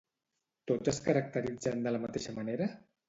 [0.71, 2.73] Tots es caracteritzen de la mateixa manera?